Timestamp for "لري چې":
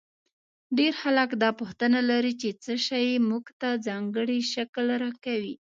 2.09-2.49